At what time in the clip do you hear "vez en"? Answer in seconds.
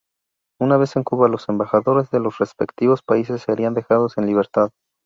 0.77-1.03